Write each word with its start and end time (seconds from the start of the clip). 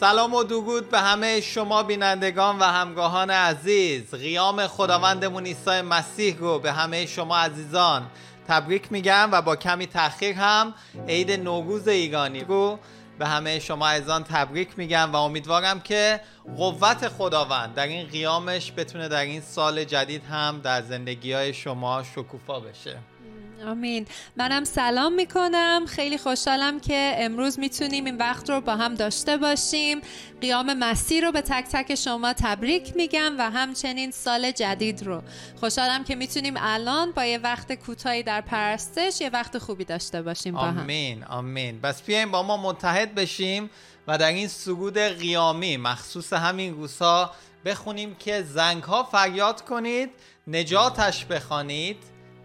سلام 0.00 0.34
و 0.34 0.42
درود 0.42 0.90
به 0.90 1.00
همه 1.00 1.40
شما 1.40 1.82
بینندگان 1.82 2.58
و 2.58 2.62
همگاهان 2.62 3.30
عزیز. 3.30 4.14
قیام 4.14 4.66
خداوندمون 4.66 5.46
عیسی 5.46 5.80
مسیح 5.80 6.36
رو 6.38 6.58
به 6.58 6.72
همه 6.72 7.06
شما 7.06 7.36
عزیزان 7.36 8.06
تبریک 8.48 8.92
میگم 8.92 9.28
و 9.32 9.42
با 9.42 9.56
کمی 9.56 9.86
تاخیر 9.86 10.34
هم 10.36 10.74
عید 11.08 11.30
نوروز 11.30 11.88
ایرانی 11.88 12.40
رو 12.40 12.78
به 13.18 13.26
همه 13.26 13.58
شما 13.58 13.88
عزیزان 13.88 14.24
تبریک 14.24 14.68
میگم 14.76 15.12
و 15.12 15.16
امیدوارم 15.16 15.80
که 15.80 16.20
قوت 16.56 17.08
خداوند 17.08 17.74
در 17.74 17.86
این 17.86 18.06
قیامش 18.06 18.72
بتونه 18.76 19.08
در 19.08 19.22
این 19.22 19.40
سال 19.40 19.84
جدید 19.84 20.24
هم 20.24 20.60
در 20.60 20.82
زندگی 20.82 21.32
های 21.32 21.54
شما 21.54 22.02
شکوفا 22.02 22.60
بشه. 22.60 23.15
آمین. 23.64 24.06
منم 24.36 24.64
سلام 24.64 25.12
می‌کنم. 25.12 25.84
خیلی 25.88 26.18
خوشحالم 26.18 26.80
که 26.80 27.14
امروز 27.18 27.58
می‌تونیم 27.58 28.04
این 28.04 28.16
وقت 28.16 28.50
رو 28.50 28.60
با 28.60 28.76
هم 28.76 28.94
داشته 28.94 29.36
باشیم. 29.36 30.00
قیام 30.40 30.74
مسیح 30.74 31.22
رو 31.22 31.32
به 31.32 31.40
تک 31.40 31.64
تک 31.72 31.94
شما 31.94 32.32
تبریک 32.32 32.96
میگم 32.96 33.34
و 33.38 33.50
همچنین 33.50 34.10
سال 34.10 34.50
جدید 34.50 35.02
رو. 35.02 35.22
خوشحالم 35.60 36.04
که 36.04 36.14
می‌تونیم 36.14 36.54
الان 36.56 37.12
با 37.12 37.24
یه 37.24 37.38
وقت 37.38 37.72
کوتاهی 37.72 38.22
در 38.22 38.40
پرستش 38.40 39.20
یه 39.20 39.30
وقت 39.30 39.58
خوبی 39.58 39.84
داشته 39.84 40.22
باشیم 40.22 40.54
با 40.54 40.60
هم. 40.60 40.78
آمین 40.78 41.24
آمین. 41.24 41.80
بس 41.80 42.02
بیایم 42.02 42.30
با 42.30 42.42
ما 42.42 42.56
متحد 42.56 43.14
بشیم 43.14 43.70
و 44.08 44.18
در 44.18 44.28
این 44.28 44.48
سرود 44.48 44.98
قیامی 44.98 45.76
مخصوص 45.76 46.32
همین 46.32 46.74
روزها 46.74 47.30
بخونیم 47.64 48.14
که 48.14 48.42
زنگ 48.42 48.82
ها 48.82 49.04
فریاد 49.04 49.64
کنید 49.64 50.10
نجاتش 50.46 51.24
بخوانید. 51.24 51.96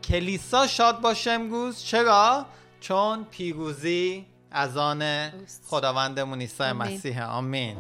کلیسا 0.04 0.68
شاد 0.68 1.02
باشه 1.02 1.32
امروز 1.32 1.84
چرا؟ 1.84 2.46
چون 2.80 3.24
پیروزی 3.24 4.26
از 4.52 4.78
آن 4.78 5.30
خداوندمون 5.68 6.42
عیسی. 6.42 6.64
مسیح 6.64 7.24
آمین 7.24 7.78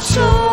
手。 0.00 0.47